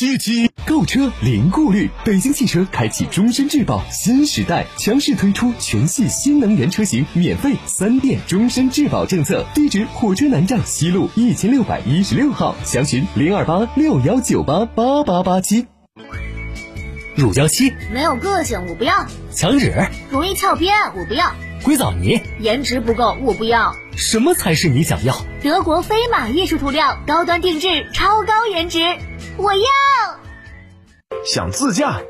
[0.00, 9.44] 七七购车零顾虑，北京汽车开启终身质保新时代，强势推出全系新能源车型免费三电终身质保政策。
[9.54, 15.66] 地址：火车南站西路一千六百一十六号，详询零二八六幺九八八八八七。
[17.14, 19.86] 乳胶漆没有个性，我不要；墙纸。
[20.10, 21.26] 容易翘边，我不要；
[21.62, 23.74] 硅藻泥颜值不够，我不要。
[23.96, 25.14] 什么才是你想要？
[25.42, 28.78] 德国飞马艺术涂料，高端定制，超高颜值。
[29.36, 29.60] 我要
[31.24, 32.00] 想自驾，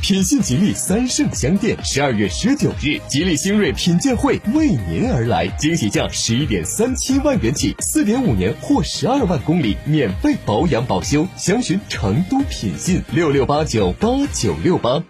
[0.00, 11.28] 品信吉利三圣乡店十二月十九日，吉利星瑞品鉴会为您而来，惊喜价十一点三七万元起，四点五年或十二万公里免费保养保修。
[11.36, 15.04] 详询成都品信六六八九八九六八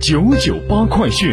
[0.00, 1.32] 九九八快讯。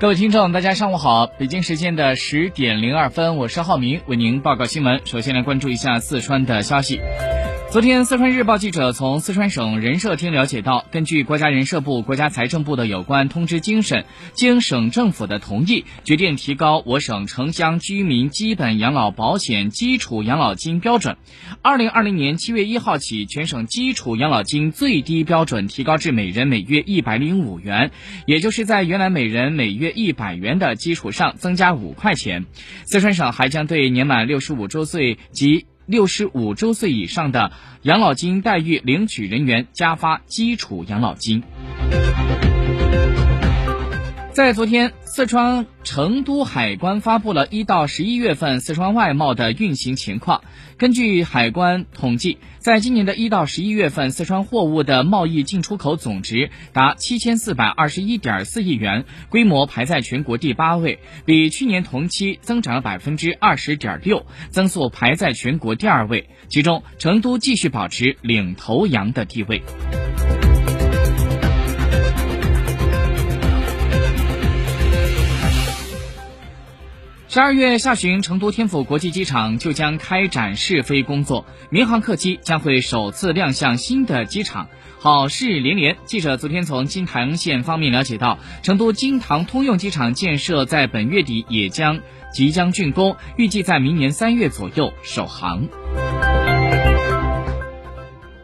[0.00, 1.26] 各位听众，大家上午好！
[1.26, 5.00] 北京时间的十点零二分，我是浩明，为您报告新闻。
[5.04, 7.00] 首先来关注一下四川的消息。
[7.70, 21.18] 昨天，四川日报记者从四川省人社厅了解到，根据国家人社部、国家财政部的有关通知精神，经省政府的同意，决定提高我省城乡居民基本养老保险基础养老金标准。
[21.60, 27.90] 二零二零年七月一号起，全省基础养老金最低标准提高至每人每月一百零五元，
[28.24, 32.46] 也就是在原来每人每月一百元的基础上增加五块钱。
[32.86, 37.50] 四川省还将对年满六十五周岁及六十五周岁以上的
[37.80, 41.42] 养老金待遇领取人员加发基础养老金。
[44.38, 50.42] 在昨天，四川成都海关发布了一到十一月份四川外贸的运行情况。
[50.76, 66.28] 根据海关统计，在今年的一到十一月份，四川货物的贸易进出口总值达七千四百二十一点四亿元，规模排在全国第八位，比去年同期增长了百分之二十点六，增速排在全国第二位。
[66.48, 69.64] 其中，成都继续保持领头羊的地位。
[77.30, 85.98] 十二月下旬，成都天府国际机场就将开展试飞工作，民航客机将会首次亮相新的机场，好事连连。
[86.06, 92.00] 记者昨天从金堂县方面了解到，成都金堂通用机场建设在本月底也将
[92.32, 95.68] 即将竣工，预计在明年三月左右首航。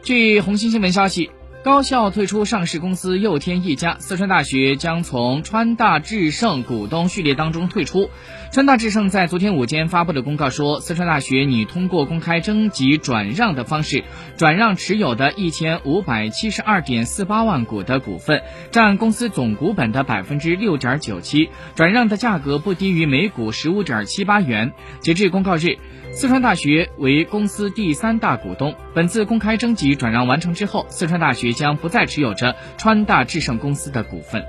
[0.02, 1.30] 据红星新闻消息。
[1.64, 8.10] 高校退出上市公司又添一家，四川大学将从川大智胜股东序列当中退出。
[8.54, 14.04] 川大智胜在昨天午间发布的公告说，四川大学拟通过公开征集转让的方式，
[14.36, 24.70] 转让持有的一千五百七十二点四八万股的股份，占公司总股本的百分之六点九七，转让的价格不低于每股十五点七八元。
[25.00, 25.76] 截至公告日。
[26.12, 28.76] 四川大学为公司第三大股东。
[28.94, 34.44] 本次公开征集转让完成之后，四川大学将不再持有着川大智胜公司的股份。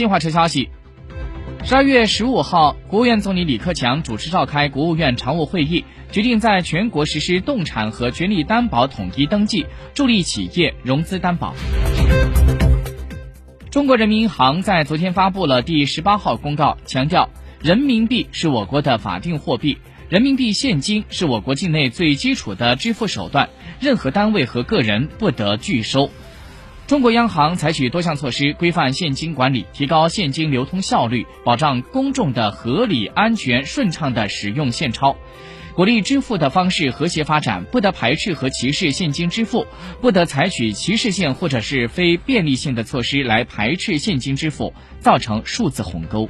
[0.00, 0.70] 新华社消息，
[1.62, 11.54] 十二月十五号，国务院总理李克强主持召开国务院常务会议，决定在全国实施动产和权利担保统一登记，助力企业融资担保。
[13.70, 17.28] 中国人民银行在昨天发布了第十八号公告，强调
[17.60, 19.76] 人民币是我国的法定货币，
[20.08, 23.50] 人民币现金是我国境内最基础的支付手段，
[23.80, 26.08] 任何单位和个人不得拒收。
[26.90, 35.16] 中国央行采取多项措施规范现金管理，提高现金流通效率，保障公众的合理、安全、顺畅的使用现钞。
[35.76, 39.68] 鼓励支付的方式和谐发展，不得排斥和歧视现金支付，
[40.00, 46.28] 不得采取歧视性或者是非便利性的措施来排斥现金支付，造成数字鸿沟。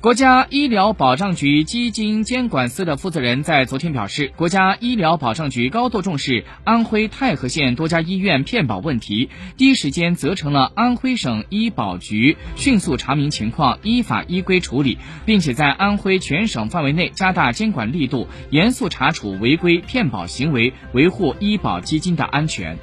[0.00, 22.78] 国家医疗保障局基金监管司的负责人在昨天表示，国家医疗保障局高度重视安徽太和县多家医院骗保问题，第一时间责成了安徽省医保局迅速查明情况，依法依规处理，并且在安徽全省范围内加大监管力度，严肃查处违规骗保行为，维护医保基金的安全。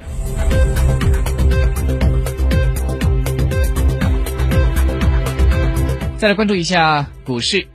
[6.18, 7.68] 再来关注一下股市，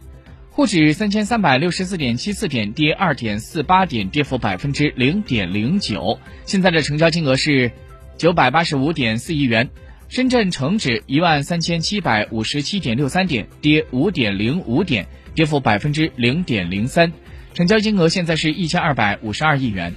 [0.51, 6.19] 沪指三千三百六十四点七四点，跌二点四八点，跌幅百分之零点零九。
[6.45, 7.71] 现在的成交金额是
[8.17, 9.69] 九百八十五点四亿元。
[10.09, 17.13] 深圳成指一万三千七百五十七点六三点，跌五点零五点，跌幅百分之零点零三。
[17.53, 19.93] 成交金额现在是一千二百五十二亿元。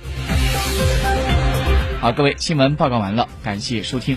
[2.00, 4.16] 好，各位，新闻报告完了，感谢收听。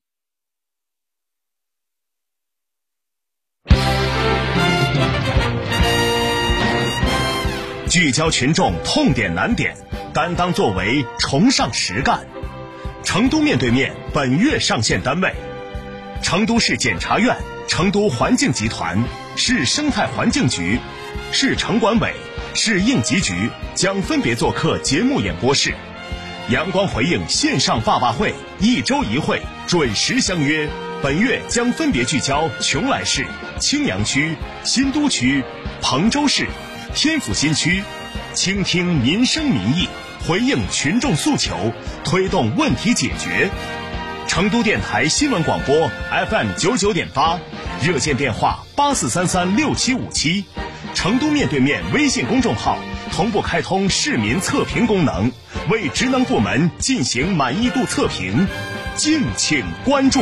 [7.91, 9.75] 聚焦群众痛点难点，
[10.13, 12.25] 担当作为，崇尚实干。
[13.03, 15.35] 成都面对面本月上线单位：
[16.23, 17.35] 成都市检察院、
[17.67, 18.97] 成都环境集团、
[19.35, 20.79] 市生态环境局、
[21.33, 22.13] 市城管委、
[22.53, 25.73] 市应急局将分别做客节目演播室。
[26.47, 30.65] 阳光回应线上爸爸会，一周一会，准时相约。
[31.03, 33.25] 本月将分别聚焦邛崃市、
[33.59, 35.43] 青羊区、新都区、
[35.81, 36.47] 彭州市。
[36.93, 37.83] 天府新区，
[38.33, 39.87] 倾听民生民意，
[40.27, 41.71] 回应群众诉求，
[42.03, 43.49] 推动问题解决。
[44.27, 45.89] 成都电台新闻广播
[46.29, 47.39] FM 九九点八，
[47.81, 50.45] 热线电话八四三三六七五七。
[50.93, 52.77] 成都面对面微信公众号
[53.13, 55.31] 同步开通市民测评功能，
[55.69, 58.47] 为职能部门进行满意度测评，
[58.95, 60.21] 敬请关注。